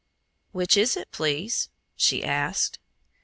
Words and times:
"Which 0.51 0.77
is 0.77 0.97
it, 0.97 1.11
please?" 1.11 1.69
she 1.95 2.23
asked. 2.23 2.79